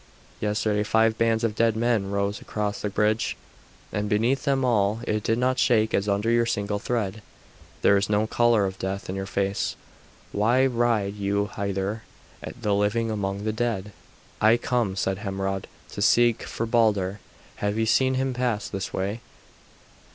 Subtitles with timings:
[0.39, 3.37] Yesterday five bands of dead men rode across the bridge,
[3.91, 7.21] and beneath them all it did not shake as under your single tread.
[7.83, 9.75] There is no colour of death in your face.
[10.31, 12.01] Why ride you hither,
[12.59, 13.91] the living among the dead?"
[14.41, 17.19] "I come," said Hermod, "to seek for Balder.
[17.57, 19.21] Have you seen him pass this way?"